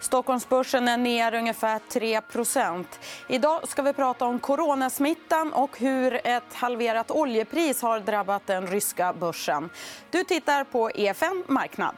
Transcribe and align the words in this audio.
Stockholmsbörsen 0.00 0.88
är 0.88 0.96
ner 0.96 1.34
ungefär 1.34 1.80
3% 1.90 2.84
Idag 3.28 3.68
ska 3.68 3.82
vi 3.82 3.92
prata 3.92 4.24
om 4.24 4.38
coronasmittan 4.38 5.52
och 5.52 5.78
hur 5.78 6.20
ett 6.26 6.54
halverat 6.54 7.10
oljepris 7.10 7.82
har 7.82 8.00
drabbat 8.00 8.46
den 8.46 8.66
ryska 8.66 9.12
börsen. 9.12 9.70
Du 10.10 10.24
tittar 10.24 10.64
på 10.64 10.90
EFN 10.90 11.44
Marknad. 11.46 11.94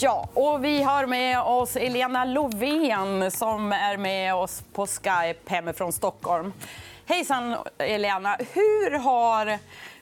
Ja, 0.00 0.28
och 0.34 0.64
vi 0.64 0.82
har 0.82 1.06
med 1.06 1.40
oss 1.40 1.76
Elena 1.76 2.24
Lovén 2.24 3.30
som 3.30 3.72
är 3.72 3.96
med 3.96 4.34
oss 4.34 4.62
på 4.72 4.86
Skype 4.86 5.40
hemifrån 5.46 5.92
Stockholm. 5.92 6.52
Hejsan, 7.08 7.56
Elena. 7.78 8.36
Hur 8.54 8.90
har 8.90 9.58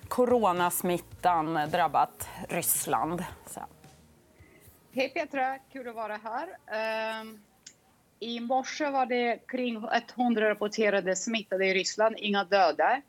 coronasmittan 0.09 1.54
drabbat 1.71 2.29
Ryssland? 2.49 3.25
Så. 3.46 3.61
Hej, 4.93 5.08
Petra. 5.08 5.58
Kul 5.72 5.89
att 5.89 5.94
vara 5.94 6.21
här. 6.25 6.49
Uh, 6.49 7.32
I 8.21 8.40
morse 8.40 8.90
var 8.90 9.07
det 9.07 9.46
kring 9.49 9.85
100 10.16 10.50
rapporterade 10.50 11.16
smittade 11.16 11.66
i 11.66 11.75
Ryssland, 11.75 12.16
inga 12.18 12.44
döda. 12.44 13.03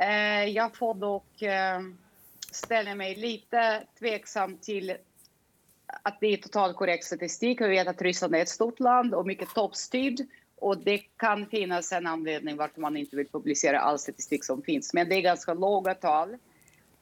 Uh, 0.00 0.44
jag 0.44 0.76
får 0.76 0.94
dock 0.94 1.42
uh, 1.42 1.94
ställa 2.52 2.94
mig 2.94 3.14
lite 3.14 3.82
tveksam 3.98 4.58
till 4.58 4.96
att 6.02 6.20
det 6.20 6.26
är 6.26 6.36
totalt 6.36 6.76
korrekt 6.76 7.04
statistik. 7.04 7.60
Vi 7.60 7.68
vet 7.68 7.88
att 7.88 8.02
Ryssland 8.02 8.34
är 8.34 8.42
ett 8.42 8.48
stort 8.48 8.80
land 8.80 9.14
och 9.14 9.26
mycket 9.26 9.54
toppstyrd. 9.54 10.20
Och 10.60 10.78
det 10.78 10.98
kan 10.98 11.46
finnas 11.46 11.92
en 11.92 12.06
anledning 12.06 12.56
varför 12.56 12.80
man 12.80 12.96
inte 12.96 13.16
vill 13.16 13.28
publicera 13.28 13.80
all 13.80 13.98
statistik 13.98 14.44
som 14.44 14.62
finns. 14.62 14.94
Men 14.94 15.08
det 15.08 15.14
är 15.14 15.20
ganska 15.20 15.54
låga 15.54 15.94
tal. 15.94 16.36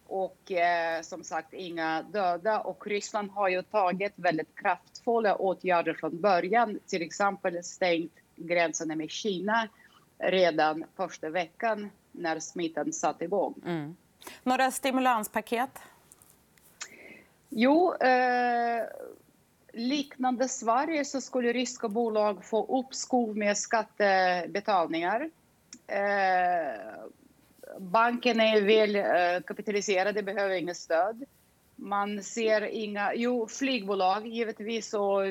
Och 0.07 0.53
eh, 0.53 1.03
som 1.03 1.25
sagt, 1.25 1.53
inga 1.53 2.03
döda. 2.03 2.61
Och 2.61 2.86
Ryssland 2.86 3.31
har 3.31 3.48
ju 3.48 3.62
tagit 3.62 4.12
väldigt 4.17 4.55
kraftfulla 4.55 5.36
åtgärder 5.36 5.95
från 5.95 6.20
början. 6.20 6.79
Till 6.86 7.03
exempel 7.03 7.64
stängt 7.64 8.12
gränserna 8.36 8.97
med 8.97 9.11
Kina 9.11 9.69
redan 10.19 10.84
första 10.97 11.31
veckan 11.31 11.91
när 12.12 12.41
smittan 12.41 12.92
satte 12.92 13.25
igång. 13.25 13.55
Mm. 13.67 13.97
Några 14.42 14.70
stimulanspaket? 14.70 15.70
Jo, 17.48 17.95
eh, 17.95 18.83
liknande 19.79 20.48
Sverige 20.48 21.05
så 21.05 21.21
skulle 21.21 21.53
ryska 21.53 21.89
bolag 21.89 22.45
få 22.45 22.81
uppskov 22.81 23.37
med 23.37 23.59
skattebetalningar. 23.59 25.31
Eh, 25.87 26.81
banken 27.79 28.41
är 28.41 28.62
väl 28.62 28.97
eh, 28.97 29.43
kapitaliserade, 29.47 30.23
behöver 30.23 30.55
inget 30.55 30.77
stöd. 30.77 31.25
Man 31.77 32.23
ser 32.23 32.62
inga... 32.62 33.15
Jo, 33.15 33.47
flygbolag 33.47 34.27
givetvis 34.27 34.95
och 34.95 35.23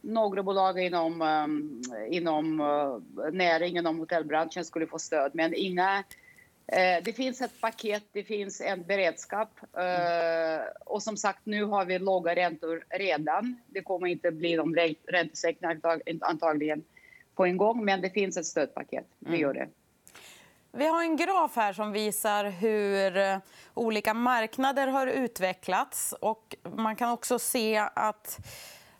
några 0.00 0.42
bolag 0.42 0.78
inom, 0.78 1.22
eh, 1.22 2.16
inom 2.16 2.60
eh, 2.60 3.32
näringen, 3.32 3.76
inom 3.76 3.98
hotellbranschen 3.98 4.64
skulle 4.64 4.86
få 4.86 4.98
stöd, 4.98 5.30
men 5.34 5.54
inga 5.54 6.04
Eh, 6.23 6.23
det 7.02 7.16
finns 7.16 7.40
ett 7.40 7.60
paket, 7.60 8.02
det 8.12 8.24
finns 8.24 8.60
en 8.60 8.82
beredskap. 8.82 9.50
Mm. 9.76 10.60
Och 10.84 11.02
som 11.02 11.16
sagt, 11.16 11.40
nu 11.44 11.64
har 11.64 11.84
vi 11.84 11.98
låga 11.98 12.34
räntor 12.34 12.84
redan. 12.90 13.60
Det 13.66 13.82
kommer 13.82 14.06
inte 14.06 14.30
bli 14.30 14.56
någon 14.56 14.74
räntesänkningar 15.06 15.80
antagligen 16.20 16.84
på 17.34 17.44
en 17.44 17.56
gång, 17.56 17.84
men 17.84 18.00
det 18.00 18.10
finns 18.10 18.36
ett 18.36 18.46
stödpaket. 18.46 19.06
Det 19.18 19.28
mm. 19.28 19.40
gör 19.40 19.54
det. 19.54 19.68
Vi 20.72 20.86
har 20.86 21.02
en 21.02 21.16
graf 21.16 21.56
här 21.56 21.72
som 21.72 21.92
visar 21.92 22.44
hur 22.44 23.16
eh, 23.16 23.38
olika 23.74 24.14
marknader 24.14 24.86
har 24.86 25.06
utvecklats. 25.06 26.14
Och 26.20 26.56
man 26.62 26.96
kan 26.96 27.10
också 27.10 27.38
se 27.38 27.88
att 27.94 28.38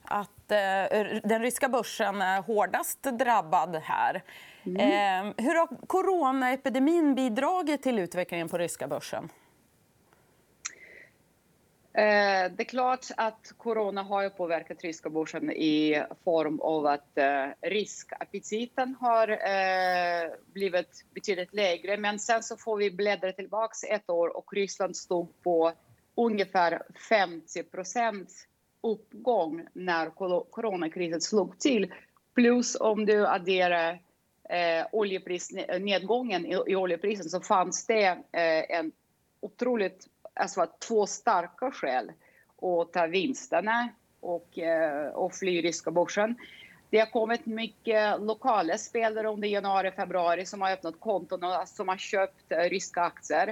att 0.04 0.48
den 1.22 1.42
ryska 1.42 1.68
börsen 1.68 2.22
är 2.22 2.42
hårdast 2.42 3.02
drabbad 3.02 3.76
här. 3.76 4.22
Mm. 4.66 4.80
Ehm, 4.80 5.34
hur 5.36 5.54
har 5.54 5.86
coronaepidemin 5.86 7.14
bidragit 7.14 7.82
till 7.82 7.98
utvecklingen 7.98 8.48
på 8.48 8.58
ryska 8.58 8.88
börsen? 8.88 9.28
Eh, 11.96 12.50
det 12.50 12.62
är 12.62 12.64
klart 12.64 13.06
att 13.16 13.52
corona 13.56 14.02
har 14.02 14.28
påverkat 14.28 14.84
ryska 14.84 15.10
börsen 15.10 15.50
i 15.50 16.02
form 16.24 16.60
av 16.60 16.86
att 16.86 17.18
eh, 17.18 17.46
riskaptiten 17.60 18.96
har 19.00 19.28
eh, 19.28 20.30
blivit 20.52 21.04
betydligt 21.14 21.54
lägre. 21.54 21.96
Men 21.96 22.18
sen 22.18 22.42
så 22.42 22.56
får 22.56 22.76
vi 22.76 22.90
bläddra 22.90 23.32
tillbaka 23.32 23.74
ett 23.90 24.10
år 24.10 24.36
och 24.36 24.52
Ryssland 24.52 24.96
stod 24.96 25.42
på 25.42 25.72
ungefär 26.14 26.82
50% 27.10 28.26
uppgång 28.80 29.66
när 29.72 30.10
coronakrisen 30.50 31.20
slog 31.20 31.58
till. 31.58 31.92
Plus 32.34 32.76
om 32.80 33.06
du 33.06 33.26
adderar 33.26 34.00
eh, 34.48 34.86
oljeprisnedgången 34.92 36.44
eh, 36.44 36.50
i, 36.50 36.72
i 36.72 36.76
oljeprisen 36.76 37.30
så 37.30 37.40
fanns 37.40 37.86
det 37.86 38.06
eh, 38.32 38.78
en 38.78 38.92
otroligt, 39.40 40.06
alltså 40.34 40.66
två 40.88 41.06
starka 41.06 41.70
skäl 41.70 42.12
att 42.62 42.92
ta 42.92 43.06
vinsterna 43.06 43.88
och, 44.20 44.58
eh, 44.58 45.08
och 45.08 45.34
fly 45.34 45.62
ryska 45.62 45.90
börsen. 45.90 46.36
Det 46.90 46.98
har 46.98 47.06
kommit 47.06 47.46
mycket 47.46 48.20
lokala 48.20 48.78
spelare 48.78 49.28
under 49.28 49.48
januari 49.48 49.90
februari 49.90 50.46
som 50.46 50.62
har 50.62 50.72
öppnat 50.72 51.00
konton 51.00 51.44
och 51.44 51.68
som 51.68 51.88
har 51.88 51.96
köpt 51.96 52.52
eh, 52.52 52.58
ryska 52.58 53.00
aktier. 53.00 53.48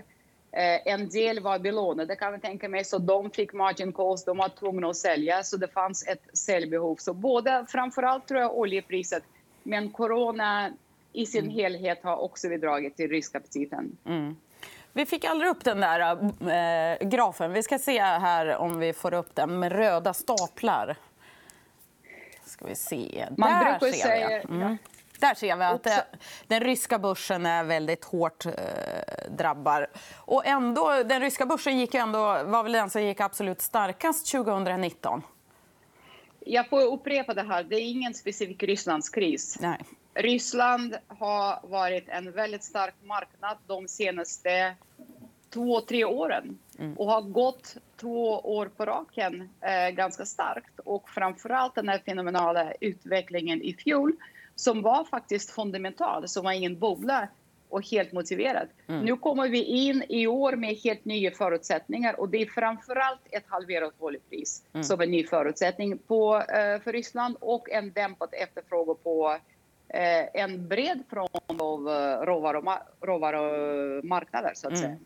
Eh, 0.53 0.93
en 0.93 1.09
del 1.09 1.41
var 1.41 1.59
belånade 1.59 2.17
kan 2.17 2.33
jag 2.33 2.43
tänka 2.43 2.69
mig, 2.69 2.85
så 2.85 2.99
de 2.99 3.31
fick 3.31 3.53
margin 3.53 3.93
calls, 3.93 4.25
de 4.25 4.37
var 4.37 4.49
tvungna 4.49 4.89
att 4.89 4.97
sälja, 4.97 5.43
så 5.43 5.57
det 5.57 5.69
fanns 5.69 6.09
ett 6.09 6.39
säljbehov. 6.39 6.97
Så 6.97 7.15
både, 7.15 7.67
framförallt 7.69 8.29
tror 8.29 8.41
jag 8.41 8.59
oljepriset, 8.59 9.23
men 9.63 9.91
corona 9.91 10.73
i 11.13 11.27
sin 11.27 11.45
mm. 11.45 11.55
helhet 11.55 12.03
har 12.03 12.17
också 12.17 12.49
bidragit 12.49 12.97
till 12.97 13.11
riskaptiten. 13.11 13.97
Mm. 14.07 14.37
Vi 14.93 15.07
fick 15.07 15.25
aldrig 15.25 15.51
upp 15.51 15.65
den 15.65 15.81
där 15.81 16.01
äh, 17.01 17.09
grafen. 17.09 17.53
Vi 17.53 17.63
ska 17.63 17.79
se 17.79 18.01
här 18.01 18.57
om 18.57 18.79
vi 18.79 18.93
får 18.93 19.15
upp 19.15 19.35
den 19.35 19.59
med 19.59 19.73
röda 19.73 20.15
staplar. 20.15 20.97
Ska 22.45 22.67
vi 22.67 22.75
se. 22.75 23.27
Man 23.37 23.51
där 23.51 23.79
brukar 23.79 23.97
ser 23.97 24.03
säga... 24.03 24.29
vi. 24.29 24.55
Mm. 24.55 24.79
Där 25.19 25.35
ser 25.35 25.57
vi 25.57 25.65
att 25.65 25.83
det, 25.83 26.05
den 26.47 26.61
ryska 26.61 26.99
börsen 26.99 27.47
är 27.47 27.65
väldigt 27.65 28.05
hårt 28.05 28.47
eh, 28.47 28.53
drabbad. 29.31 29.87
Och 30.15 30.47
ändå, 30.47 31.03
den 31.03 31.21
ryska 31.21 31.47
börsen 31.47 31.79
gick 31.79 31.95
ändå, 31.95 32.19
var 32.45 32.63
väl 32.63 32.73
den 32.73 32.91
som 32.91 33.03
gick 33.03 33.21
absolut 33.21 33.61
starkast 33.61 34.33
2019. 34.33 35.23
Jag 36.41 36.69
får 36.69 36.93
upprepa 36.93 37.35
det 37.35 37.43
här. 37.43 37.65
Det 37.65 37.77
är 37.77 37.91
ingen 37.91 38.15
specifik 38.15 38.63
Rysslandskris. 38.63 39.59
Nej. 39.61 39.79
Ryssland 40.15 40.97
har 41.09 41.69
varit 41.69 42.09
en 42.09 42.33
väldigt 42.33 42.65
stark 42.65 42.95
marknad 43.03 43.57
de 43.67 43.89
senaste 43.89 44.75
två, 45.51 45.81
tre 45.81 46.05
åren 46.05 46.59
mm. 46.79 46.95
och 46.95 47.07
har 47.07 47.23
gått 47.23 47.77
två 48.01 48.41
år 48.41 48.67
på 48.77 48.85
raken 48.85 49.49
eh, 49.61 49.91
ganska 49.95 50.25
starkt. 50.25 50.81
Och 50.85 51.09
framförallt 51.09 51.75
den 51.75 51.89
här 51.89 51.99
fenomenala 51.99 52.73
utvecklingen 52.81 53.63
i 53.63 53.75
fjol 53.75 54.13
som 54.55 54.83
var 54.83 55.05
faktiskt 55.05 55.51
fundamental, 55.51 56.29
som 56.29 56.45
var 56.45 56.53
ingen 56.53 56.79
bubbla 56.79 57.29
och 57.69 57.91
helt 57.91 58.13
motiverad. 58.13 58.69
Mm. 58.87 59.05
Nu 59.05 59.17
kommer 59.17 59.49
vi 59.49 59.65
in 59.65 60.05
i 60.09 60.27
år 60.27 60.53
med 60.57 60.75
helt 60.75 61.05
nya 61.05 61.31
förutsättningar 61.31 62.21
och 62.21 62.29
det 62.29 62.43
är 62.43 62.47
framförallt 62.47 63.21
ett 63.31 63.45
halverat 63.47 63.95
oljepris 63.99 64.63
mm. 64.73 64.85
som 64.85 65.01
en 65.01 65.11
ny 65.11 65.27
förutsättning 65.27 65.99
på, 65.99 66.37
eh, 66.37 66.81
för 66.83 66.93
Ryssland 66.93 67.37
och 67.41 67.71
en 67.71 67.93
dämpad 67.93 68.29
efterfrågan 68.33 68.97
på 69.03 69.37
en 69.93 70.69
bred 70.69 71.03
front 71.11 71.61
av 71.61 71.89
eh, 71.89 72.21
råvarumarknader, 73.01 74.53
så 74.55 74.67
att 74.67 74.73
mm. 74.73 74.83
säga. 74.83 74.97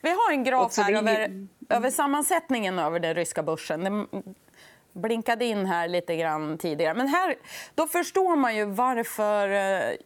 Vi 0.00 0.10
har 0.10 0.32
en 0.32 0.44
graf 0.44 0.76
här 0.76 0.92
över, 0.92 1.46
över 1.68 1.90
sammansättningen 1.90 2.78
över 2.78 3.00
den 3.00 3.14
ryska 3.14 3.42
börsen. 3.42 3.84
Den 3.84 4.08
blinkade 4.92 5.44
in 5.44 5.66
här 5.66 5.88
lite 5.88 6.16
grann 6.16 6.58
tidigare. 6.58 6.94
Men 6.94 7.08
här, 7.08 7.34
då 7.74 7.86
förstår 7.86 8.36
man 8.36 8.56
ju 8.56 8.64
varför 8.64 9.48
eh, 9.48 9.96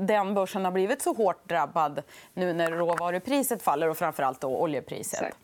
den 0.00 0.34
börsen 0.34 0.64
har 0.64 0.72
blivit 0.72 1.02
så 1.02 1.12
hårt 1.12 1.48
drabbad 1.48 2.02
nu 2.34 2.52
när 2.52 2.70
råvarupriset 2.70 3.62
faller 3.62 3.88
och 3.88 3.98
framförallt 3.98 4.40
då 4.40 4.56
oljepriset. 4.56 5.20
Exakt. 5.20 5.38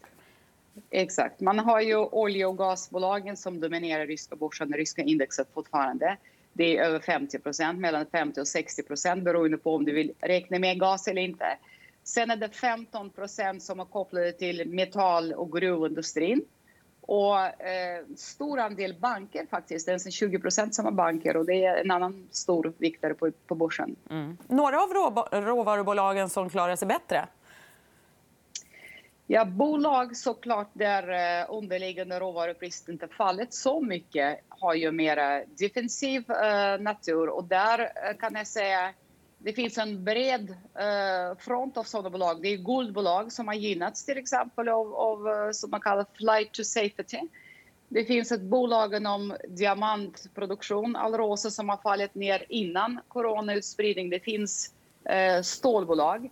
Exakt. 0.90 1.40
Man 1.40 1.58
har 1.58 1.80
ju 1.80 1.96
olje 1.96 2.46
och 2.46 2.58
gasbolagen 2.58 3.36
som 3.36 3.60
dominerar 3.60 4.06
ryska 4.06 4.36
börsen, 4.36 4.70
det 4.70 4.78
ryska 4.78 5.02
indexet 5.02 5.48
fortfarande. 5.54 6.16
Det 6.52 6.76
är 6.76 6.84
över 6.84 6.98
50% 6.98 7.76
mellan 7.76 8.06
50 8.06 8.40
och 8.40 8.44
60% 8.44 9.22
beroende 9.22 9.58
på 9.58 9.74
om 9.74 9.84
du 9.84 9.92
vill 9.92 10.12
räkna 10.20 10.58
med 10.58 10.80
gas 10.80 11.08
eller 11.08 11.22
inte. 11.22 11.58
Sen 12.04 12.30
är 12.30 12.36
det 12.36 12.48
15% 12.48 13.58
som 13.58 13.80
är 13.80 13.84
kopplade 13.84 14.32
till 14.32 14.68
metall 14.68 15.32
och 15.32 15.52
gruvindustrin. 15.52 16.44
Och 17.00 17.38
eh, 17.38 18.04
stor 18.16 18.58
andel 18.58 18.94
banker 19.00 19.46
faktiskt, 19.50 19.86
det 19.86 19.92
är 19.92 19.98
20% 19.98 20.70
som 20.70 20.86
är 20.86 20.90
banker 20.90 21.36
och 21.36 21.46
det 21.46 21.64
är 21.64 21.76
en 21.76 21.90
annan 21.90 22.28
stor 22.30 22.72
viktare 22.78 23.14
på, 23.14 23.30
på 23.46 23.54
börsen. 23.54 23.96
Mm. 24.10 24.36
Några 24.48 24.82
av 24.82 24.88
råvarubolagen 25.30 26.28
som 26.28 26.50
klarar 26.50 26.76
sig 26.76 26.88
bättre? 26.88 27.28
Ja, 29.34 29.44
bolag 29.44 30.16
såklart 30.16 30.70
där 30.72 31.08
eh, 31.40 31.46
underliggande 31.48 32.20
råvarupriset 32.20 32.88
inte 32.88 33.08
fallit 33.08 33.54
så 33.54 33.80
mycket 33.80 34.40
har 34.48 34.74
ju 34.74 34.92
mer 34.92 35.44
defensiv 35.58 36.30
uh, 36.30 36.82
natur 36.82 37.28
och 37.28 37.44
där 37.44 37.80
uh, 37.80 38.18
kan 38.18 38.34
jag 38.34 38.46
säga 38.46 38.94
det 39.38 39.52
finns 39.52 39.78
en 39.78 40.04
bred 40.04 40.50
uh, 40.50 41.38
front 41.38 41.76
av 41.76 41.82
sådana 41.82 42.10
bolag. 42.10 42.42
Det 42.42 42.48
är 42.48 42.56
guldbolag 42.56 43.32
som 43.32 43.48
har 43.48 43.54
gynnats 43.54 44.04
till 44.04 44.18
exempel 44.18 44.68
av, 44.68 44.94
av 44.94 45.52
som 45.52 45.70
man 45.70 45.80
kallar 45.80 46.06
flight 46.14 46.52
to 46.52 46.64
safety. 46.64 47.20
Det 47.88 48.04
finns 48.04 48.32
ett 48.32 48.42
bolag 48.42 48.94
inom 48.94 49.36
diamantproduktion, 49.48 50.96
Alrosa, 50.96 51.50
som 51.50 51.68
har 51.68 51.76
fallit 51.76 52.14
ner 52.14 52.46
innan 52.48 53.00
coronautspridning. 53.08 54.10
Det 54.10 54.20
finns 54.20 54.74
stålbolag 55.42 56.30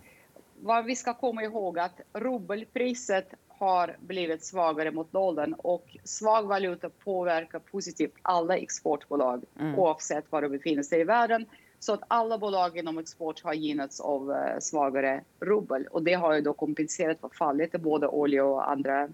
vad 0.61 0.85
vi 0.85 0.95
ska 0.95 1.13
komma 1.13 1.43
ihåg 1.43 1.79
att 1.79 2.01
rubelpriset 2.13 3.33
har 3.47 3.95
blivit 3.99 4.45
svagare 4.45 4.91
mot 4.91 5.11
dollarn 5.11 5.53
och 5.53 5.97
svag 6.03 6.43
valuta 6.43 6.89
påverkar 6.89 7.59
positivt 7.59 8.13
alla 8.21 8.57
exportbolag 8.57 9.43
mm. 9.59 9.79
oavsett 9.79 10.25
var 10.29 10.41
de 10.41 10.49
befinner 10.49 10.83
sig 10.83 10.99
i 10.99 11.03
världen. 11.03 11.45
Så 11.79 11.93
att 11.93 12.03
alla 12.07 12.37
bolag 12.37 12.77
inom 12.77 12.97
export 12.97 13.43
har 13.43 13.53
gynnats 13.53 13.99
av 13.99 14.29
uh, 14.29 14.59
svagare 14.59 15.23
rubel 15.39 15.87
och 15.87 16.03
det 16.03 16.13
har 16.13 16.33
ju 16.33 16.41
då 16.41 16.53
kompenserat 16.53 17.19
för 17.19 17.29
fallet 17.29 17.75
i 17.75 17.77
både 17.77 18.07
olja 18.07 18.45
och 18.45 18.71
andra, 18.71 19.09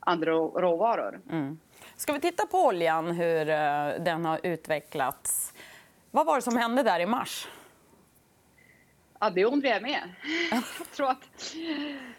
andra 0.00 0.32
råvaror. 0.32 1.20
Mm. 1.30 1.58
Ska 1.96 2.12
vi 2.12 2.20
titta 2.20 2.46
på 2.46 2.58
oljan, 2.66 3.10
hur 3.10 3.48
uh, 3.48 4.04
den 4.04 4.24
har 4.24 4.40
utvecklats? 4.42 5.52
Vad 6.10 6.26
var 6.26 6.36
det 6.36 6.42
som 6.42 6.56
hände 6.56 6.82
där 6.82 7.00
i 7.00 7.06
mars? 7.06 7.48
Ja, 9.22 9.30
det 9.30 9.44
undrar 9.44 9.70
jag 9.70 9.82
med. 9.82 10.00
jag 10.50 10.62
tror 10.96 11.10
att, 11.10 11.54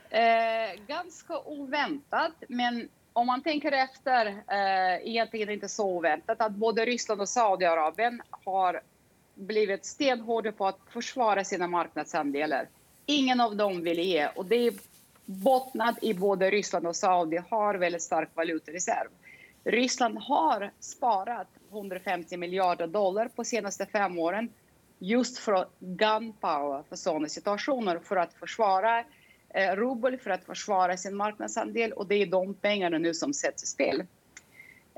eh, 0.10 0.86
ganska 0.88 1.40
oväntat, 1.40 2.32
men 2.48 2.90
om 3.14 3.28
man 3.28 3.42
tänker 3.42 3.72
efter, 3.72 4.26
eh, 4.28 5.08
egentligen 5.08 5.50
inte 5.50 5.70
så 5.70 5.86
oväntat, 5.86 6.42
att 6.42 6.52
både 6.52 6.86
Ryssland 6.86 7.22
och 7.22 7.30
Saudiarabien 7.30 8.22
har 8.30 8.82
blivit 9.36 9.86
stenhårda 9.86 10.52
på 10.52 10.68
att 10.68 10.80
försvara 10.90 11.44
sina 11.44 11.68
marknadsandelar. 11.68 12.68
Ingen 13.06 13.42
av 13.42 13.56
dem 13.56 13.82
vill 13.82 14.00
ge 14.00 14.28
och 14.28 14.46
det 14.46 14.56
är 14.56 14.74
bottnat 15.26 15.96
i 16.02 16.14
både 16.14 16.50
Ryssland 16.50 16.88
och 16.88 16.96
Saudi 16.96 17.42
har 17.50 17.76
väldigt 17.76 18.02
stark 18.02 18.30
valutareserv. 18.34 19.10
Ryssland 19.64 20.18
har 20.18 20.72
sparat 20.80 21.48
150 21.72 22.38
miljarder 22.38 22.88
dollar 22.88 23.28
på 23.28 23.44
senaste 23.44 23.86
fem 23.86 24.20
åren 24.20 24.50
just 25.04 25.38
för 25.38 25.68
gunpower 25.80 26.84
för 26.90 26.96
sådana 26.96 27.28
situationer 27.28 28.00
för 28.00 28.16
att 28.16 28.34
försvara 28.34 29.04
eh, 29.50 29.76
rubel, 29.76 30.18
för 30.18 30.30
att 30.30 30.46
försvara 30.46 30.98
sin 30.98 31.16
marknadsandel 31.16 31.94
och 31.94 32.08
det 32.08 32.16
är 32.16 32.26
de 32.26 32.54
pengarna 32.54 32.98
nu 32.98 33.14
som 33.14 33.34
sätts 33.34 33.64
i 33.64 33.68
spel. 33.68 34.06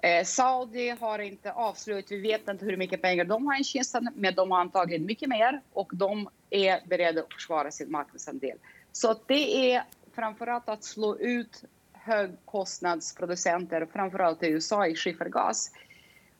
Eh, 0.03 0.23
Saudi 0.23 0.89
har 0.89 1.19
inte 1.19 1.51
avslöjat, 1.51 2.11
vi 2.11 2.21
vet 2.21 2.47
inte 2.47 2.65
hur 2.65 2.77
mycket 2.77 3.01
pengar 3.01 3.25
de 3.25 3.47
har 3.47 3.61
i 3.61 3.63
kistan, 3.63 4.09
men 4.15 4.35
de 4.35 4.51
har 4.51 4.59
antagligen 4.59 5.05
mycket 5.05 5.29
mer 5.29 5.61
och 5.73 5.91
de 5.93 6.29
är 6.49 6.87
beredda 6.87 7.21
att 7.21 7.33
försvara 7.33 7.71
sin 7.71 7.91
marknadsandel. 7.91 8.57
Så 8.91 9.15
det 9.27 9.73
är 9.73 9.83
framförallt 10.15 10.69
att 10.69 10.83
slå 10.83 11.17
ut 11.17 11.63
högkostnadsproducenter, 11.93 13.87
framförallt 13.93 14.43
i 14.43 14.47
USA, 14.47 14.87
i 14.87 14.95
skiffergas. 14.95 15.71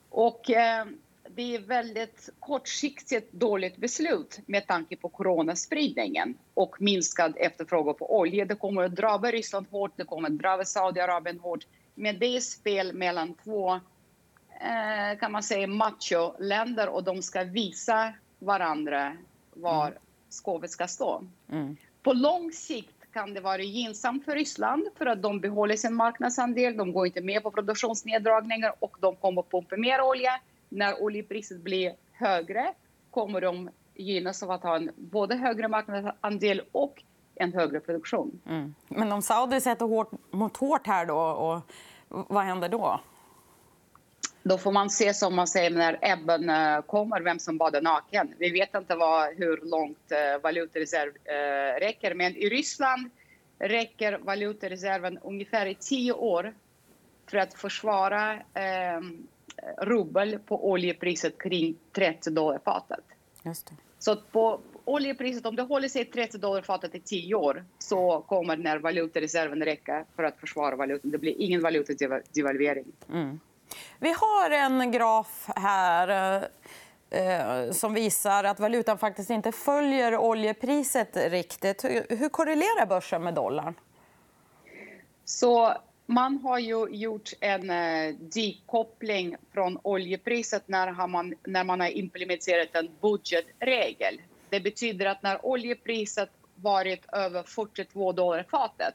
Och 0.10 0.50
eh, 0.50 0.86
det 1.30 1.56
är 1.56 1.60
väldigt 1.60 2.30
kortsiktigt 2.40 3.32
dåligt 3.32 3.78
beslut 3.78 4.40
med 4.46 4.68
tanke 4.68 4.96
på 4.96 5.10
coronaspridningen 5.10 6.38
och 6.54 6.82
minskad 6.82 7.34
efterfrågan 7.38 7.96
på 7.96 8.18
olja. 8.18 8.46
Det 8.46 8.56
kommer 8.56 8.84
att 8.84 8.96
drabba 8.96 9.32
Ryssland 9.32 9.68
hårt, 9.72 9.92
det 9.96 10.04
kommer 10.04 10.30
att 10.30 10.38
drabba 10.38 10.66
Saudiarabien 10.66 11.40
hårt. 11.40 11.66
Men 11.96 12.20
det 12.20 12.26
är 12.26 12.40
spel 12.40 12.94
mellan 12.94 13.34
två, 13.34 13.74
eh, 14.62 15.20
kan 15.20 15.32
man 15.32 15.44
säga, 15.44 15.68
macho-länder 15.68 16.90
och 16.90 17.04
de 17.04 17.22
ska 17.22 17.44
visa 17.44 18.14
varandra 18.40 19.18
var 19.54 19.88
mm. 19.88 20.00
skåpet 20.30 20.72
ska 20.72 20.88
stå. 20.88 21.24
Mm. 21.52 21.78
På 22.04 22.14
lång 22.14 22.52
sikt 22.52 22.96
kan 23.14 23.34
det 23.34 23.42
vara 23.42 23.62
gynnsamt 23.62 24.26
för 24.26 24.36
Ryssland 24.36 24.88
för 24.98 25.06
att 25.06 25.22
de 25.22 25.40
behåller 25.40 25.76
sin 25.76 25.94
marknadsandel, 25.94 26.78
de 26.78 26.94
går 26.94 27.06
inte 27.06 27.22
med 27.22 27.44
på 27.44 27.52
produktionsneddragningar 27.52 28.74
och 28.80 28.98
de 29.00 29.16
kommer 29.16 29.42
att 29.42 29.52
pumpa 29.52 29.78
mer 29.78 30.02
olja 30.02 30.40
när 30.74 31.04
oljepriset 31.04 31.62
blir 31.62 31.96
högre 32.12 32.74
kommer 33.12 33.42
de 33.42 33.70
gynnas 33.96 34.44
av 34.44 34.52
att 34.52 34.64
ha 34.64 34.76
en 34.76 34.92
både 34.96 35.36
högre 35.36 35.68
marknadsandel 35.68 36.62
och 36.72 37.04
en 37.36 37.54
högre 37.54 37.80
produktion. 37.80 38.42
Mm. 38.50 38.76
Men 38.88 39.12
om 39.12 39.22
Saudi 39.22 39.62
sätter 39.62 39.86
hårt 39.86 40.12
mot 40.32 40.58
hårt 40.58 40.88
här 40.88 41.06
då, 41.06 41.18
och 41.20 41.62
vad 42.08 42.44
händer 42.44 42.70
då? 42.70 43.00
Då 44.44 44.58
får 44.58 44.72
man 44.72 44.90
se 44.90 45.14
som 45.14 45.36
man 45.36 45.48
säger 45.48 45.70
när 45.70 46.00
ebben 46.02 46.50
eh, 46.50 46.82
kommer, 46.82 47.22
vem 47.22 47.40
som 47.40 47.58
badar 47.58 47.82
naken. 47.82 48.34
Vi 48.38 48.50
vet 48.50 48.76
inte 48.76 48.96
vad, 48.96 49.34
hur 49.36 49.58
långt 49.64 50.12
uh, 50.12 50.42
valutareserv 50.44 51.10
uh, 51.10 51.80
räcker, 51.80 52.14
men 52.14 52.36
i 52.36 52.50
Ryssland 52.50 53.10
räcker 53.60 54.18
valutareserven 54.18 55.18
ungefär 55.18 55.66
i 55.66 55.76
tio 55.76 56.14
år 56.14 56.54
för 57.28 57.38
att 57.38 57.54
försvara 57.54 58.34
uh, 58.34 59.02
rubel 59.78 60.40
på 60.40 60.70
oljepriset 60.70 61.38
kring 61.38 61.76
30 61.92 62.30
dollar 62.30 62.60
fatet. 62.66 63.04
Så 64.00 64.16
på 64.16 64.60
oljepriset, 64.86 65.46
om 65.46 65.56
det 65.56 65.62
håller 65.62 65.88
sig 65.88 66.06
30 66.06 66.38
dollar 66.38 66.62
fatet 66.62 66.96
i 66.96 67.00
10 67.00 67.36
år 67.36 67.66
så 67.80 68.22
kommer 68.28 68.56
den 68.56 68.66
här 68.66 68.80
valutareserven 68.80 69.64
räcka 69.64 70.06
för 70.16 70.24
att 70.24 70.40
försvara 70.40 70.76
valutan. 70.76 71.12
Det 71.12 71.18
blir 71.18 71.42
ingen 71.42 71.62
valutadevalvering. 71.62 72.86
Mm. 73.10 73.40
Vi 74.00 74.14
har 74.14 74.50
en 74.50 74.92
graf 74.92 75.50
här 75.56 76.38
eh, 77.10 77.72
som 77.72 77.94
visar 77.94 78.44
att 78.44 78.60
valutan 78.60 78.98
faktiskt 78.98 79.30
inte 79.30 79.52
följer 79.52 80.18
oljepriset 80.18 81.18
riktigt. 81.18 81.84
Hur 82.10 82.30
korrelerar 82.30 82.86
börsen 82.86 83.24
med 83.24 83.34
dollarn? 83.34 83.76
Så 85.26 85.74
man 86.06 86.38
har 86.38 86.60
ju 86.60 86.88
gjort 86.90 87.30
en 87.40 87.70
eh, 87.70 88.10
uh, 88.10 88.16
dekoppling 88.20 89.36
från 89.54 89.80
oljepriset 89.84 90.68
när 90.68 91.08
man, 91.08 91.34
när 91.44 91.64
man 91.64 91.80
har 91.80 91.98
implementerat 91.98 92.76
en 92.76 92.90
budgetregel. 93.02 94.22
Det 94.50 94.60
betyder 94.60 95.06
att 95.06 95.24
när 95.24 95.46
oljepriset 95.46 96.30
varit 96.56 97.06
över 97.14 97.44
42 97.44 98.12
dollar 98.12 98.46
fatet 98.52 98.94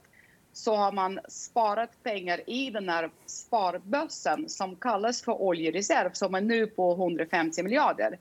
så 0.52 0.76
har 0.76 0.92
man 0.92 1.20
sparat 1.28 2.02
pengar 2.02 2.50
i 2.50 2.70
den 2.70 2.88
här 2.88 3.10
sparbössan 3.26 4.48
som 4.48 4.76
kallas 4.76 5.22
för 5.22 5.42
oljereserv 5.42 6.12
som 6.12 6.34
är 6.34 6.40
nu 6.40 6.66
på 6.66 6.92
150 6.92 7.62
miljarder. 7.62 8.18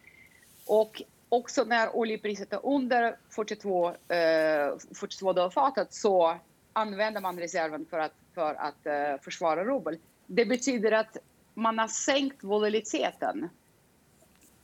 Och 0.65 1.01
också 1.29 1.63
när 1.63 1.95
oljepriset 1.95 2.53
är 2.53 2.65
under 2.65 3.17
42, 3.29 3.87
eh, 3.87 4.77
42 4.95 5.33
dollar 5.33 5.49
fatet 5.49 5.93
så 5.93 6.37
använder 6.73 7.21
man 7.21 7.39
reserven 7.39 7.85
för 7.89 7.99
att 7.99 8.13
för 8.37 8.55
att 8.55 8.85
uh, 8.85 9.21
försvara 9.21 9.65
rubel. 9.65 9.97
Det 10.27 10.45
betyder 10.45 10.91
att 10.91 11.17
man 11.53 11.79
har 11.79 11.87
sänkt 11.87 12.43
volatiliteten 12.43 13.49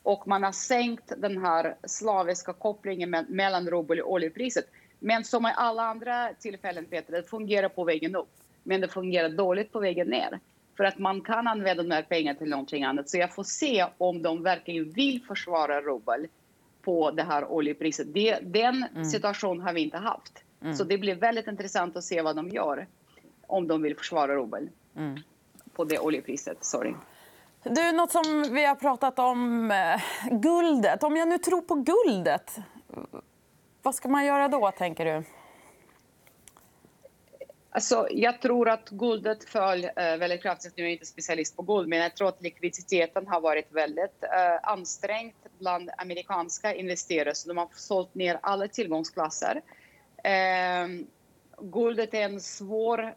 och 0.04 0.28
man 0.28 0.44
har 0.44 0.52
sänkt 0.52 1.12
den 1.18 1.38
här 1.38 1.76
slaviska 1.84 2.54
kopplingen 2.54 3.10
mellan 3.28 3.70
rubel 3.70 4.02
och 4.02 4.12
oljepriset. 4.12 4.66
Men 5.00 5.24
som 5.24 5.46
i 5.46 5.54
alla 5.56 5.84
andra 5.84 6.34
tillfällen, 6.40 6.86
Peter, 6.86 7.12
det 7.14 7.24
fungerar 7.24 7.70
på 7.70 7.84
vägen 7.84 8.16
upp. 8.16 8.34
Men 8.64 8.82
det 8.82 8.88
fungerar 8.88 9.30
dåligt 9.30 9.72
på 9.72 9.80
vägen 9.80 10.08
ner. 10.08 10.40
För 10.78 10.84
att 10.84 11.00
man 11.00 11.22
kan 11.22 11.48
använda 11.48 11.84
de 11.84 11.92
här 11.92 12.02
pengarna 12.02 12.40
till 12.40 12.50
någonting 12.50 12.84
annat. 12.84 13.10
Så 13.10 13.18
jag 13.18 13.36
får 13.36 13.44
se 13.44 13.86
om 13.98 14.22
de 14.22 14.44
verkligen 14.44 14.92
vill 14.92 15.22
försvara 15.28 15.82
rubel 15.82 16.28
på 16.82 17.12
det 17.12 17.24
här 17.24 17.52
oljepriset. 17.52 18.14
Det, 18.14 18.40
den 18.42 18.86
mm. 18.96 19.06
situationen 19.06 19.62
har 19.62 19.74
vi 19.74 19.82
inte 19.82 19.98
haft. 19.98 20.44
Mm. 20.62 20.76
Så 20.76 20.84
det 20.84 20.98
blir 20.98 21.16
väldigt 21.16 21.48
intressant 21.48 21.98
att 21.98 22.04
se 22.04 22.22
vad 22.22 22.36
de 22.36 22.50
gör 22.50 22.88
om 23.48 23.68
de 23.68 23.82
vill 23.82 23.98
försvara 23.98 24.36
rubeln 24.36 24.70
mm. 24.96 25.20
på 25.74 25.84
det 25.84 26.00
oljepriset. 26.00 26.66
Sorry. 26.66 26.94
Du, 27.64 27.92
något 27.92 28.12
som 28.12 28.44
vi 28.52 28.66
har 28.66 28.76
pratat 28.76 29.20
om, 29.20 29.72
eh, 29.72 30.02
guldet. 30.32 31.04
Om 31.04 31.18
jag 31.18 31.28
nu 31.28 31.38
tror 31.38 31.62
på 31.62 31.76
guldet, 31.76 32.58
vad 33.82 33.96
ska 33.96 34.10
man 34.10 34.26
göra 34.26 34.48
då, 34.48 34.72
tänker 34.72 35.06
du? 35.06 35.24
Alltså, 37.76 38.08
jag 38.12 38.42
tror 38.42 38.70
att 38.70 38.90
guldet 38.90 39.44
föll 39.44 39.84
eh, 39.84 39.92
väldigt 39.96 40.42
kraftigt. 40.42 40.74
Nu 40.78 40.84
är 40.84 40.88
jag 40.88 40.94
inte 40.94 41.06
specialist 41.06 41.56
på 41.56 41.62
guld, 41.62 41.88
men 41.90 42.00
jag 42.00 42.16
tror 42.16 42.28
att 42.28 42.42
likviditeten 42.42 43.28
har 43.28 43.42
varit 43.42 43.72
väldigt 43.72 44.24
eh, 44.24 44.70
ansträngd 44.70 45.34
bland 45.60 45.90
amerikanska 45.98 46.74
investerare. 46.74 47.36
Så 47.36 47.48
de 47.48 47.58
har 47.58 47.70
sålt 47.76 48.16
ner 48.16 48.40
alla 48.42 48.68
tillgångsklasser. 48.68 49.62
Eh, 50.24 50.88
guldet 51.58 52.14
är 52.14 52.22
en 52.22 52.40
svår 52.40 53.16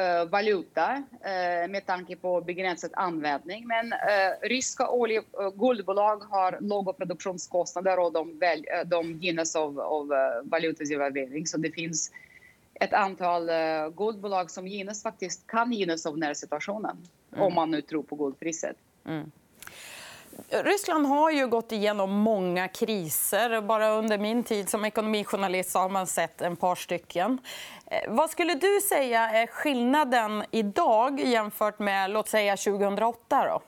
uh, 0.00 0.30
valuta 0.30 0.96
uh, 0.96 1.70
med 1.70 1.86
tanke 1.86 2.16
på 2.16 2.40
begränsad 2.40 2.90
användning. 2.94 3.66
Men 3.66 3.92
uh, 3.92 4.48
ryska 4.48 4.88
olje, 4.90 5.22
guldbolag 5.54 6.16
har 6.16 6.58
låga 6.60 6.92
produktionskostnader 6.92 7.98
och 7.98 8.12
de, 8.12 8.38
väl, 8.38 8.64
de 8.86 9.12
gynnas 9.12 9.56
av, 9.56 9.80
av 9.80 10.12
valutadevalvering. 10.44 11.46
Så 11.46 11.58
det 11.58 11.70
finns 11.70 12.12
ett 12.74 12.92
antal 12.92 13.50
guldbolag 13.96 14.50
som 14.50 14.66
gynnas 14.66 15.02
faktiskt 15.02 15.46
kan 15.46 15.72
gynnas 15.72 16.06
av 16.06 16.14
den 16.14 16.22
här 16.22 16.34
situationen. 16.34 16.96
Mm. 17.32 17.44
Om 17.44 17.54
man 17.54 17.70
nu 17.70 17.80
tror 17.80 18.02
på 18.02 18.16
guldpriset. 18.16 18.76
Mm. 19.04 19.30
Ryssland 20.48 21.06
har 21.06 21.30
ju 21.30 21.46
gått 21.46 21.72
igenom 21.72 22.10
många 22.10 22.68
kriser. 22.68 23.60
Bara 23.60 23.88
under 23.88 24.18
min 24.18 24.44
tid 24.44 24.68
som 24.68 24.84
ekonomijournalist 24.84 25.74
har 25.74 25.88
man 25.88 26.06
sett 26.06 26.40
en 26.40 26.56
par 26.56 26.74
stycken. 26.74 27.38
Eh, 27.86 28.00
vad 28.08 28.30
skulle 28.30 28.54
du 28.54 28.80
säga 28.80 29.20
är 29.30 29.46
skillnaden 29.46 30.44
idag 30.50 31.20
jämfört 31.20 31.78
med 31.78 32.10
låt 32.10 32.28
säga 32.28 32.56
2008? 32.56 33.48
Då? 33.48 33.62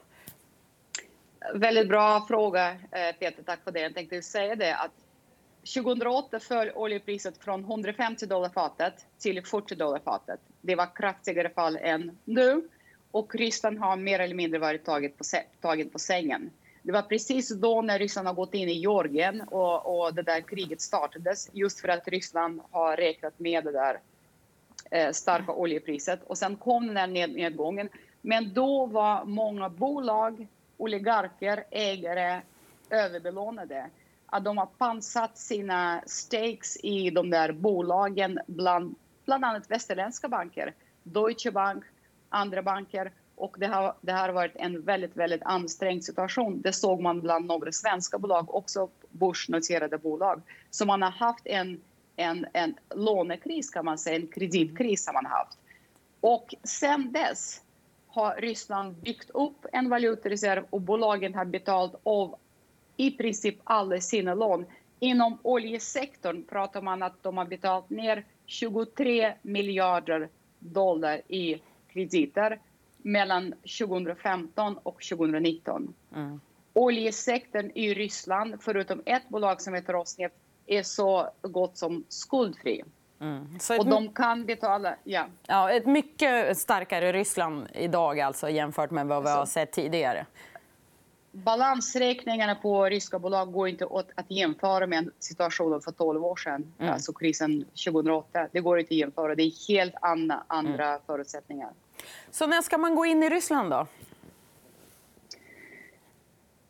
Väldigt 1.55 1.89
bra 1.89 2.27
fråga, 2.29 2.71
eh, 2.71 3.17
Peter. 3.19 3.43
Tack 3.43 3.65
för 3.65 3.71
det. 3.71 3.81
Jag 3.81 3.95
tänkte 3.95 4.23
säga 4.23 4.57
det. 4.57 4.77
Att 4.77 4.91
2008 5.75 6.41
föll 6.41 6.71
oljepriset 6.75 7.45
från 7.45 7.65
150 7.65 8.27
dollar 8.27 8.49
fatet 8.49 8.95
till 9.19 9.47
40 9.47 9.75
dollar 9.75 10.01
fatet. 10.05 10.41
Det 10.61 10.75
var 10.75 10.97
kraftigare 10.97 11.51
fall 11.51 11.77
än 11.77 12.19
nu. 12.25 12.69
Och 13.11 13.35
Ryssland 13.35 13.79
har 13.79 13.97
mer 13.97 14.19
eller 14.19 14.35
mindre 14.35 14.59
varit 14.59 14.85
taget 14.85 15.19
på, 15.19 15.25
taget 15.61 15.93
på 15.93 15.99
sängen. 15.99 16.51
Det 16.89 16.93
var 16.93 17.03
precis 17.03 17.49
då 17.49 17.83
när 17.83 17.99
Ryssland 17.99 18.29
har 18.29 18.35
gått 18.35 18.55
in 18.55 18.69
i 18.69 18.73
Georgien 18.73 19.41
och, 19.41 20.01
och 20.01 20.15
det 20.15 20.23
där 20.23 20.41
kriget 20.41 20.81
startades. 20.81 21.51
Just 21.53 21.81
för 21.81 21.89
att 21.89 22.09
Ryssland 22.09 22.61
har 22.71 22.97
räknat 22.97 23.39
med 23.39 23.65
det 23.65 23.73
där 23.73 24.01
eh, 24.91 25.13
starka 25.13 25.53
oljepriset. 25.53 26.21
Och 26.27 26.39
sen 26.39 26.57
kom 26.57 26.87
den 26.87 26.97
här 26.97 27.07
ned, 27.07 27.31
nedgången. 27.31 27.89
Men 28.21 28.55
då 28.55 28.87
var 28.87 29.25
många 29.25 29.69
bolag, 29.69 30.47
oligarker, 30.77 31.65
ägare 31.71 32.41
överbelånade. 32.91 33.91
Att 34.27 34.45
de 34.45 34.59
har 34.59 34.67
pansat 34.67 35.39
sina 35.39 36.03
stakes 36.07 36.77
i 36.83 37.11
de 37.11 37.31
där 37.31 37.53
bolagen 37.53 38.39
bland, 38.47 38.95
bland 39.25 39.45
annat 39.45 39.71
västerländska 39.71 40.29
banker. 40.29 40.75
Deutsche 41.03 41.51
Bank, 41.51 41.85
andra 42.29 42.63
banker. 42.63 43.13
Och 43.39 43.57
det 43.59 43.67
har, 43.67 43.95
det 44.01 44.13
har 44.13 44.29
varit 44.29 44.57
en 44.57 44.83
väldigt, 44.83 45.17
väldigt 45.17 45.43
ansträngd 45.45 46.05
situation. 46.05 46.61
Det 46.61 46.73
såg 46.73 47.01
man 47.01 47.21
bland 47.21 47.47
några 47.47 47.73
svenska 47.73 48.19
bolag, 48.19 48.55
också 48.55 48.89
börsnoterade 49.11 49.99
bolag. 49.99 50.43
Så 50.71 50.87
man 50.87 51.03
har 51.03 51.11
haft 51.11 51.47
en, 51.47 51.81
en, 52.17 52.47
en 52.53 52.75
lånekris, 52.95 53.71
kan 53.71 53.85
man 53.85 53.99
säga, 53.99 54.17
en 54.17 54.27
kreditkris 54.27 55.07
har 55.07 55.15
man 55.15 55.27
haft. 55.27 55.59
Och 56.21 56.55
sen 56.63 57.13
dess 57.13 57.63
har 58.09 58.37
Ryssland 58.37 58.95
byggt 58.95 59.31
upp 59.31 59.67
en 59.73 59.89
valutareserv 59.89 60.65
och 60.71 60.81
bolagen 60.81 61.35
har 61.35 61.45
betalat 61.45 62.01
av 62.03 62.37
i 62.97 63.11
princip 63.11 63.57
alla 63.65 64.01
sina 64.01 64.35
lån. 64.35 64.67
Inom 65.01 65.39
oljesektorn 65.43 66.43
pratar 66.43 66.83
man 66.83 67.03
att 67.03 67.23
de 67.23 67.37
har 67.39 67.45
betalat 67.45 67.91
ner 67.91 68.25
23 68.47 69.33
miljarder 69.43 70.29
dollar 70.59 71.21
i 71.29 71.63
krediter 71.93 72.59
mellan 73.09 73.55
2015 73.79 74.79
och 74.83 75.03
2019. 75.03 75.95
Mm. 76.15 76.41
Oljesektorn 76.73 77.71
i 77.75 77.95
Ryssland, 77.95 78.55
förutom 78.61 79.03
ett 79.07 79.29
bolag 79.29 79.63
som 79.63 79.75
heter 79.75 79.93
Rosneft, 79.93 80.35
är 80.67 80.83
så 80.83 81.31
gott 81.43 81.77
som 81.77 82.05
skuldfri. 82.09 82.85
Mm. 83.21 83.59
och 83.79 83.87
de 83.87 84.13
kan 84.13 84.47
betala... 84.47 84.97
Ja. 85.05 85.27
Ja, 85.47 85.71
ett 85.71 85.87
mycket 85.87 86.59
starkare 86.59 87.13
Ryssland 87.13 87.67
idag 87.75 88.21
alltså, 88.21 88.51
jämfört 88.51 88.91
med 88.91 89.07
vad 89.07 89.23
vi 89.23 89.31
har 89.31 89.47
sett 89.47 89.73
tidigare. 89.73 90.27
Balansräkningarna 91.33 92.55
på 92.55 92.85
ryska 92.85 93.19
bolag 93.19 93.53
går 93.53 93.69
inte 93.69 93.89
att 94.15 94.31
jämföra 94.31 94.87
med 94.87 95.11
situationen 95.19 95.81
för 95.81 95.93
12 95.93 96.25
år 96.25 96.37
sedan, 96.37 96.73
mm. 96.79 96.93
alltså 96.93 97.13
krisen 97.13 97.65
2008. 97.85 98.49
Det 98.53 98.61
går 98.61 98.79
inte 98.79 98.95
att 98.95 98.99
jämföra. 98.99 99.35
Det 99.35 99.43
är 99.43 99.69
helt 99.69 99.95
andra, 100.01 100.43
andra 100.47 100.89
mm. 100.89 101.01
förutsättningar. 101.07 101.71
Så 102.31 102.47
när 102.47 102.63
ska 102.63 102.79
man 102.79 102.95
gå 102.95 103.07
in 103.07 103.23
i 103.23 103.29
Ryssland? 103.29 103.71
då? 103.71 103.87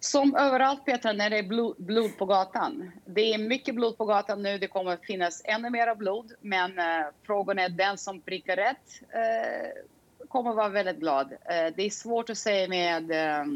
Som 0.01 0.37
överallt, 0.37 0.85
Petra, 0.85 1.13
när 1.13 1.31
det 1.31 1.39
är 1.39 1.73
blod, 1.79 2.19
på 2.19 2.27
gatan. 2.27 2.91
Det 3.05 3.35
är 3.35 3.39
mycket 3.39 3.75
blod 3.75 3.99
på 3.99 4.05
gatan 4.05 4.43
nu. 4.43 4.59
Det 4.59 4.67
kommer 4.67 4.93
att 4.93 5.05
finnas 5.05 5.43
ännu 5.45 5.71
mer 5.71 5.95
blod. 5.95 6.33
Men 6.41 6.79
eh, 6.79 7.07
frågan 7.27 7.59
är 7.59 7.69
den 7.69 7.99
som 7.99 8.21
prickar 8.21 8.57
rätt 8.57 9.03
eh, 9.09 9.83
kommer 10.29 10.51
att 10.51 10.57
vara 10.57 10.69
väldigt 10.69 10.99
glad. 10.99 11.33
Eh, 11.33 11.75
det 11.77 11.83
är 11.83 11.91
svårt 11.91 12.31
att 12.31 12.39
säga 12.39 12.69
med, 12.69 13.11
eh, 13.11 13.47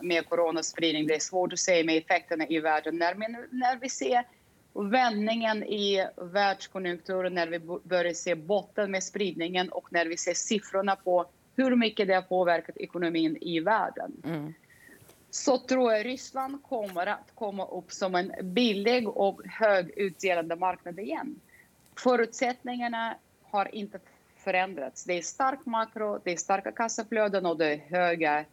med 0.00 0.28
coronaspridning. 0.28 1.06
Det 1.06 1.14
är 1.14 1.20
svårt 1.20 1.52
att 1.52 1.58
säga 1.58 1.84
med 1.84 1.96
effekterna 1.96 2.46
i 2.46 2.60
världen. 2.60 2.98
När, 2.98 3.14
när 3.50 3.76
vi 3.76 3.88
ser 3.88 4.24
vändningen 4.72 5.64
i 5.64 6.06
världskonjunkturen, 6.16 7.34
när 7.34 7.46
vi 7.46 7.58
börjar 7.84 8.12
se 8.12 8.34
botten 8.34 8.90
med 8.90 9.04
spridningen 9.04 9.68
och 9.68 9.92
när 9.92 10.06
vi 10.06 10.16
ser 10.16 10.34
siffrorna 10.34 10.96
på 10.96 11.26
hur 11.56 11.76
mycket 11.76 12.08
det 12.08 12.14
har 12.14 12.22
påverkat 12.22 12.76
ekonomin 12.76 13.38
i 13.40 13.60
världen. 13.60 14.12
Mm. 14.24 14.54
Så 15.30 15.58
tror 15.58 15.92
jag 15.92 16.06
Ryssland 16.06 16.62
kommer 16.62 17.06
att 17.06 17.32
komma 17.34 17.66
upp 17.66 17.92
som 17.92 18.14
en 18.14 18.32
billig 18.42 19.08
och 19.08 19.42
högutdelande 19.46 20.56
marknad 20.56 20.98
igen. 20.98 21.40
Förutsättningarna 21.96 23.14
har 23.42 23.74
inte 23.74 23.98
förändrats. 24.36 25.04
Det 25.04 25.18
är 25.18 25.22
stark 25.22 25.66
makro, 25.66 26.20
det 26.24 26.32
är 26.32 26.36
starka 26.36 26.72
kassaflöden 26.72 27.46
och 27.46 27.58
det 27.58 27.66
är 27.66 27.76
höga, 27.76 28.44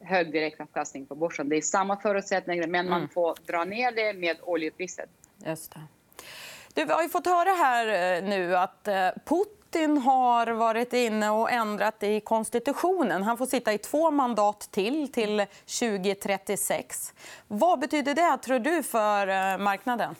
hög 0.00 0.32
direktavkastning 0.32 1.06
på 1.06 1.14
börsen. 1.14 1.48
Det 1.48 1.56
är 1.56 1.60
samma 1.60 1.96
förutsättningar, 1.96 2.66
men 2.66 2.88
man 2.88 2.98
mm. 2.98 3.08
får 3.08 3.36
dra 3.46 3.64
ner 3.64 3.92
det 3.92 4.12
med 4.12 4.36
oljepriset. 4.42 5.10
Just 5.44 5.74
det. 5.74 5.80
Du, 6.76 6.84
vi 6.84 6.92
har 6.92 7.02
ju 7.02 7.08
fått 7.08 7.26
höra 7.26 7.50
här 7.50 8.16
eh, 8.16 8.24
nu 8.24 8.56
att 8.56 8.88
eh, 8.88 9.08
Putin 9.24 9.98
har 9.98 10.46
varit 10.46 10.92
inne 10.92 11.30
och 11.30 11.50
ändrat 11.50 12.02
i 12.02 12.20
konstitutionen. 12.20 13.22
Han 13.22 13.38
får 13.38 13.46
sitta 13.46 13.72
i 13.72 13.78
två 13.78 14.10
mandat 14.10 14.60
till, 14.60 15.12
till 15.12 15.46
2036. 15.80 17.14
Vad 17.48 17.78
betyder 17.78 18.14
det, 18.14 18.38
tror 18.42 18.58
du, 18.58 18.82
för 18.82 19.28
eh, 19.28 19.58
marknaden? 19.58 20.14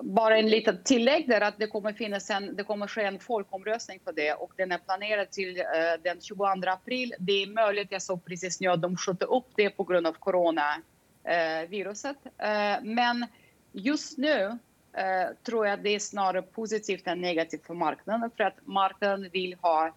Bara 0.00 0.38
en 0.38 0.48
liten 0.48 0.82
tillägg 0.84 1.28
där 1.28 1.40
att 1.40 1.58
det 1.58 1.66
kommer, 1.66 1.92
finnas 1.92 2.30
en, 2.30 2.56
det 2.56 2.64
kommer 2.64 2.86
ske 2.86 3.02
en 3.02 3.18
folkomröstning 3.18 3.98
på 4.04 4.12
det 4.12 4.32
och 4.32 4.52
den 4.56 4.72
är 4.72 4.78
planerad 4.78 5.30
till 5.30 5.54
den 6.02 6.20
22 6.20 6.44
april. 6.66 7.14
Det 7.18 7.32
är 7.32 7.46
möjligt, 7.46 7.88
jag 7.90 8.02
såg 8.02 8.24
precis 8.24 8.60
nu 8.60 8.68
att 8.68 8.82
de 8.82 8.96
skjuter 8.96 9.34
upp 9.34 9.48
det 9.54 9.70
på 9.70 9.84
grund 9.84 10.06
av 10.06 10.12
corona 10.12 10.82
Eh, 11.24 11.68
viruset. 11.68 12.16
Eh, 12.38 12.82
men 12.82 13.26
just 13.72 14.18
nu 14.18 14.58
eh, 14.92 15.36
tror 15.42 15.66
jag 15.66 15.82
det 15.82 15.94
är 15.94 15.98
snarare 15.98 16.42
positivt 16.42 17.06
än 17.06 17.20
negativt 17.20 17.66
för 17.66 17.74
marknaden 17.74 18.30
för 18.36 18.44
att 18.44 18.56
marknaden 18.64 19.30
vill 19.32 19.54
ha 19.60 19.86
eh, 19.86 19.92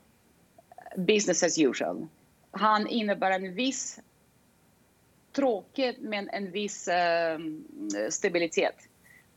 business 1.02 1.44
as 1.44 1.60
usual. 1.60 2.08
Han 2.52 2.88
innebär 2.88 3.32
en 3.32 3.56
viss 3.56 4.00
tråkigt 5.32 5.98
men 6.00 6.30
en 6.30 6.52
viss 6.52 6.88
eh, 6.88 7.40
stabilitet. 8.10 8.76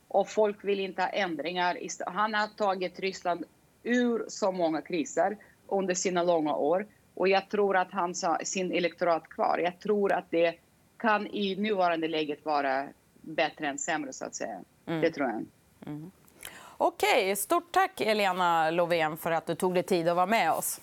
Och 0.07 0.29
folk 0.29 0.63
vill 0.63 0.79
inte 0.79 1.01
ha 1.01 1.09
ändringar. 1.09 1.77
Han 2.05 2.33
har 2.33 2.47
tagit 2.47 2.99
Ryssland 2.99 3.43
ur 3.83 4.25
så 4.27 4.51
många 4.51 4.81
kriser 4.81 5.37
under 5.67 5.93
sina 5.93 6.23
långa 6.23 6.55
år. 6.55 6.87
Och 7.13 7.27
jag 7.27 7.49
tror 7.49 7.77
att 7.77 7.91
han 7.91 8.13
har 8.23 8.43
sin 8.43 8.71
elektorat 8.71 9.29
kvar. 9.29 9.57
Jag 9.57 9.79
tror 9.79 10.11
att 10.11 10.31
det 10.31 10.59
kan 10.99 11.27
i 11.27 11.55
nuvarande 11.55 12.07
läget 12.07 12.45
vara 12.45 12.87
bättre 13.21 13.67
än 13.67 13.77
sämre. 13.77 14.13
så 14.13 14.25
att 14.25 14.35
säga. 14.35 14.59
Mm. 14.85 15.01
Det 15.01 15.11
tror 15.11 15.27
jag. 15.27 15.45
Mm. 15.85 16.11
Okej, 16.77 17.35
stort 17.35 17.71
tack 17.71 18.01
Elena 18.01 18.71
Lovén 18.71 19.17
för 19.17 19.31
att 19.31 19.45
du 19.45 19.55
tog 19.55 19.73
dig 19.73 19.83
tid 19.83 20.07
att 20.07 20.15
vara 20.15 20.25
med 20.25 20.51
oss. 20.51 20.81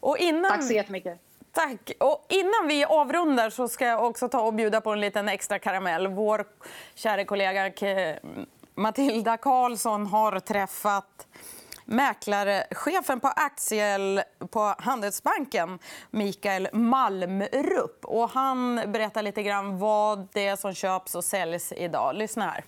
Och 0.00 0.18
innan... 0.18 0.50
Tack 0.50 0.64
så 0.64 0.72
jättemycket. 0.72 1.18
Tack. 1.52 1.92
Och 2.00 2.26
innan 2.28 2.68
vi 2.68 2.84
avrundar 2.84 3.50
så 3.50 3.68
ska 3.68 3.86
jag 3.86 4.04
också 4.04 4.28
ta 4.28 4.40
och 4.40 4.54
bjuda 4.54 4.80
på 4.80 4.92
en 4.92 5.00
liten 5.00 5.28
extra 5.28 5.58
karamell. 5.58 6.06
Vår 6.06 6.44
kära 6.94 7.24
kollega 7.24 7.72
Matilda 8.74 9.36
Karlsson 9.36 10.06
har 10.06 10.40
träffat 10.40 11.26
mäklarchefen 11.90 13.20
på 13.20 13.28
Aktiel 13.28 14.20
på 14.50 14.74
Handelsbanken, 14.78 15.78
Mikael 16.10 16.68
Malmrup. 16.72 18.04
Och 18.04 18.30
han 18.30 18.76
berättar 18.92 19.22
lite 19.22 19.42
grann 19.42 19.78
vad 19.78 20.28
det 20.32 20.46
är 20.46 20.56
som 20.56 20.74
köps 20.74 21.14
och 21.14 21.24
säljs 21.24 21.72
idag. 21.72 22.16
Lyssna 22.16 22.44
här. 22.44 22.64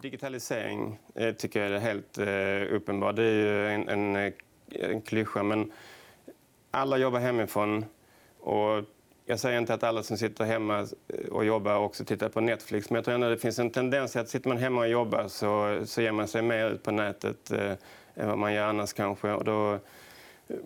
Digitalisering 0.00 0.98
eh, 1.14 1.34
tycker 1.34 1.62
jag 1.62 1.72
är 1.72 1.78
helt 1.78 2.18
eh, 2.18 2.76
uppenbart. 2.76 3.16
Det 3.16 3.22
är 3.22 3.32
ju 3.32 3.68
en, 3.68 3.88
en, 3.88 4.16
eh, 4.16 4.32
en 4.70 5.02
klyscha, 5.02 5.42
men 5.42 5.72
alla 6.70 6.96
jobbar 6.96 7.20
hemifrån. 7.20 7.84
Och 8.40 8.84
jag 9.30 9.38
säger 9.38 9.58
inte 9.58 9.74
att 9.74 9.82
alla 9.82 10.02
som 10.02 10.18
sitter 10.18 10.44
hemma 10.44 10.78
eh, 11.08 11.28
och 11.30 11.44
jobbar 11.44 11.76
också 11.76 12.04
tittar 12.04 12.28
på 12.28 12.40
Netflix, 12.40 12.90
men 12.90 12.94
jag 12.94 13.04
tror 13.04 13.14
ändå 13.14 13.28
det 13.28 13.38
finns 13.38 13.58
en 13.58 13.70
tendens 13.70 14.16
att 14.16 14.28
sitter 14.28 14.48
man 14.48 14.58
hemma 14.58 14.80
och 14.80 14.88
jobbar 14.88 15.28
så, 15.28 15.80
så 15.84 16.02
ger 16.02 16.12
man 16.12 16.28
sig 16.28 16.42
mer 16.42 16.70
ut 16.70 16.82
på 16.82 16.90
nätet 16.90 17.50
eh, 17.50 17.72
än 18.14 18.28
vad 18.28 18.38
man 18.38 18.54
gör 18.54 18.66
annars 18.66 18.92
kanske. 18.92 19.30
Och 19.30 19.44
då, 19.44 19.72
eh, 19.72 20.56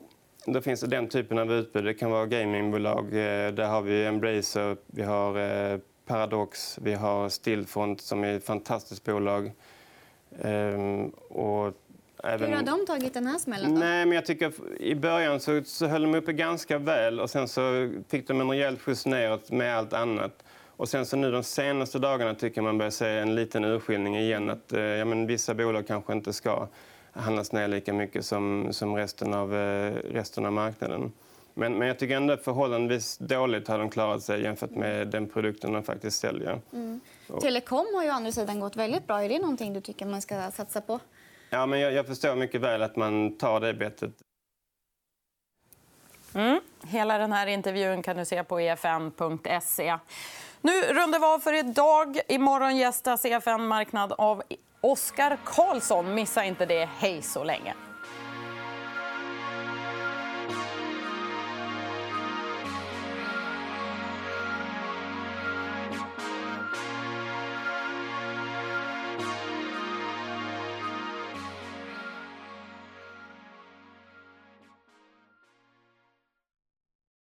då 0.47 0.61
finns 0.61 0.81
det 0.81 0.87
den 0.87 1.09
typen 1.09 1.39
av 1.39 1.53
utbud. 1.53 1.85
Det 1.85 1.95
kan 1.95 2.11
vara 2.11 2.27
gamingbolag. 2.27 3.05
Eh, 3.05 3.53
där 3.53 3.67
har 3.67 3.83
vi 3.83 4.07
Embracer, 4.07 4.77
vi 4.87 5.03
har 5.03 5.39
eh, 5.39 5.79
Paradox, 6.07 6.79
vi 6.83 6.95
har 6.95 7.29
Stillfront 7.29 8.01
som 8.01 8.25
är 8.25 8.37
ett 8.37 8.45
fantastiskt 8.45 9.05
bolag. 9.05 9.53
Eh, 10.41 11.07
och 11.29 11.75
även... 12.23 12.49
Hur 12.49 12.57
har 12.57 12.63
de 12.63 12.87
tagit 12.87 13.15
den 13.15 13.27
här 13.27 13.39
smällen? 13.39 13.75
Då? 13.75 13.81
Nej, 13.81 14.07
men 14.07 14.15
jag 14.15 14.27
tycker 14.27 14.53
I 14.81 14.95
början 14.95 15.41
så, 15.41 15.63
så 15.65 15.87
höll 15.87 16.03
de 16.03 16.15
uppe 16.15 16.33
ganska 16.33 16.79
väl 16.79 17.21
och 17.21 17.31
sen 17.31 17.49
så 17.49 17.93
fick 18.09 18.29
de 18.29 18.41
en 18.41 18.51
rejäl 18.51 18.79
skjuts 18.79 19.07
neråt 19.07 19.51
med 19.51 19.79
allt 19.79 19.93
annat. 19.93 20.45
Och 20.77 20.89
sen 20.89 21.07
så 21.07 21.17
nu 21.17 21.31
de 21.31 21.43
senaste 21.43 21.99
dagarna 21.99 22.35
tycker 22.35 22.63
man 22.63 22.79
börjar 22.79 22.91
se 22.91 23.09
en 23.09 23.35
liten 23.35 23.65
urskiljning 23.65 24.17
igen. 24.17 24.51
Att 24.51 24.73
eh, 24.73 24.81
ja, 24.81 25.05
men 25.05 25.27
vissa 25.27 25.55
bolag 25.55 25.87
kanske 25.87 26.13
inte 26.13 26.33
ska 26.33 26.69
handlas 27.13 27.53
ner 27.53 27.69
lika 27.69 27.93
mycket 27.93 28.27
som, 28.27 28.69
som 28.71 28.97
resten, 28.97 29.35
av, 29.35 29.55
eh, 29.55 29.93
resten 29.93 30.47
av 30.47 30.53
marknaden. 30.53 31.13
Men, 31.55 31.75
men 31.79 31.89
jag 31.89 31.99
tycker 31.99 32.17
ändå 32.17 32.37
förhållandevis 32.37 33.19
dåligt 33.19 33.69
har 33.69 33.79
de 33.79 33.91
klarat 33.91 34.23
sig 34.23 34.43
jämfört 34.43 34.71
med 34.71 35.09
den 35.09 35.29
produkten 35.29 35.73
de 35.73 35.83
faktiskt 35.83 36.21
säljer. 36.21 36.61
Mm. 36.73 37.01
Telekom 37.41 37.87
har 37.95 38.03
ju 38.05 38.11
å 38.11 38.13
andra 38.13 38.33
sidan 38.33 38.61
gått 38.61 38.77
väldigt 38.77 39.07
bra. 39.07 39.23
Är 39.23 39.29
det 39.29 39.39
någonting 39.39 39.73
du 39.73 39.81
tycker 39.81 40.07
man 40.07 40.23
ska 40.23 40.51
satsa 40.51 40.81
på? 40.81 41.01
Ja, 41.55 41.67
men 41.67 41.81
jag, 41.81 41.93
jag 41.93 42.07
förstår 42.07 42.37
mycket 42.37 42.61
väl 42.61 42.83
att 42.83 42.97
man 42.97 43.39
tar 43.39 43.61
det 43.61 43.75
bettet. 43.75 44.13
Mm. 46.35 46.61
Hela 46.87 47.19
den 47.19 47.33
här 47.33 47.47
intervjun 47.47 48.03
kan 48.03 48.17
du 48.17 48.25
se 48.25 48.45
på 48.45 48.59
efn.se. 48.59 49.99
Nu 50.61 50.83
rundar 50.83 51.19
vi 51.19 51.25
av 51.25 51.39
för 51.39 51.53
idag. 51.53 52.21
Imorgon 52.29 52.77
gästas 52.77 53.25
EFN 53.25 53.67
Marknad 53.67 54.13
av 54.13 54.43
Oskar 54.81 55.39
Karlsson. 55.45 56.15
Missa 56.15 56.45
inte 56.45 56.67
det. 56.67 56.89
Hej 56.99 57.23
så 57.23 57.45
länge. 57.45 57.75